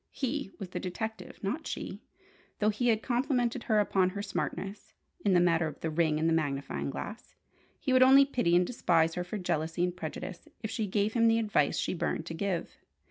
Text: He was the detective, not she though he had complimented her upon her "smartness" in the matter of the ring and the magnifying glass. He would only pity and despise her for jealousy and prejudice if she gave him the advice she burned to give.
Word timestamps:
He 0.09 0.49
was 0.57 0.69
the 0.69 0.79
detective, 0.79 1.37
not 1.43 1.67
she 1.67 2.01
though 2.57 2.69
he 2.71 2.87
had 2.87 3.03
complimented 3.03 3.65
her 3.65 3.79
upon 3.79 4.09
her 4.09 4.23
"smartness" 4.23 4.93
in 5.23 5.35
the 5.35 5.39
matter 5.39 5.67
of 5.67 5.79
the 5.81 5.91
ring 5.91 6.17
and 6.19 6.27
the 6.27 6.33
magnifying 6.33 6.89
glass. 6.89 7.35
He 7.79 7.93
would 7.93 8.01
only 8.01 8.25
pity 8.25 8.55
and 8.55 8.65
despise 8.65 9.13
her 9.13 9.23
for 9.23 9.37
jealousy 9.37 9.83
and 9.83 9.95
prejudice 9.95 10.47
if 10.63 10.71
she 10.71 10.87
gave 10.87 11.13
him 11.13 11.27
the 11.27 11.37
advice 11.37 11.77
she 11.77 11.93
burned 11.93 12.25
to 12.25 12.33
give. 12.33 12.77